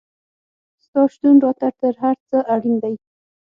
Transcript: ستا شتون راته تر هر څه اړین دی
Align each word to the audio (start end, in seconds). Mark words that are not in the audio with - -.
ستا 0.83 1.01
شتون 1.13 1.35
راته 1.43 1.69
تر 1.79 1.93
هر 2.03 2.17
څه 2.29 2.37
اړین 2.53 2.75
دی 2.83 2.95